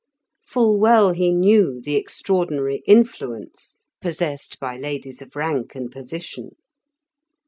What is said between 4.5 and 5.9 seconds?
by ladies of rank